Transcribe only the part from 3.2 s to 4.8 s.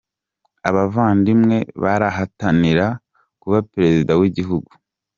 kuba Perezida wigihugu